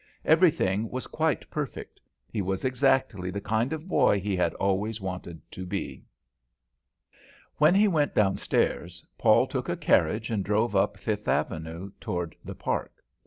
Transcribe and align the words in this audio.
Everything 0.25 0.89
was 0.89 1.05
quite 1.05 1.47
perfect; 1.51 2.01
he 2.27 2.41
was 2.41 2.65
exactly 2.65 3.29
the 3.29 3.39
kind 3.39 3.71
of 3.71 3.87
boy 3.87 4.19
he 4.19 4.35
had 4.35 4.51
always 4.55 4.99
wanted 4.99 5.39
to 5.51 5.63
be. 5.63 6.03
When 7.57 7.75
he 7.75 7.87
went 7.87 8.15
downstairs, 8.15 9.05
Paul 9.19 9.45
took 9.45 9.69
a 9.69 9.77
carriage 9.77 10.31
and 10.31 10.43
drove 10.43 10.75
up 10.75 10.97
Fifth 10.97 11.27
avenue 11.27 11.91
toward 11.99 12.35
the 12.43 12.55
Park. 12.55 12.95